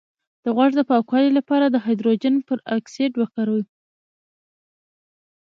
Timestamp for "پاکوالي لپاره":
0.89-1.65